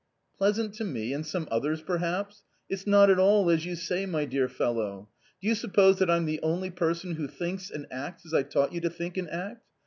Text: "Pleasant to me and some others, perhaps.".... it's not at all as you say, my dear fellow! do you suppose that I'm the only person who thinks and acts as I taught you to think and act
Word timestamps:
"Pleasant 0.39 0.73
to 0.73 0.83
me 0.83 1.13
and 1.13 1.23
some 1.23 1.47
others, 1.51 1.79
perhaps.".... 1.83 2.41
it's 2.67 2.87
not 2.87 3.11
at 3.11 3.19
all 3.19 3.51
as 3.51 3.67
you 3.67 3.75
say, 3.75 4.07
my 4.07 4.25
dear 4.25 4.49
fellow! 4.49 5.09
do 5.39 5.47
you 5.47 5.53
suppose 5.53 5.99
that 5.99 6.09
I'm 6.09 6.25
the 6.25 6.41
only 6.41 6.71
person 6.71 7.17
who 7.17 7.27
thinks 7.27 7.69
and 7.69 7.85
acts 7.91 8.25
as 8.25 8.33
I 8.33 8.41
taught 8.41 8.73
you 8.73 8.81
to 8.81 8.89
think 8.89 9.15
and 9.17 9.29
act 9.29 9.63